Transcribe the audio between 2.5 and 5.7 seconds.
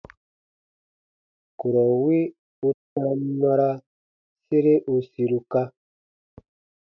u tam nɔra sere u siruka.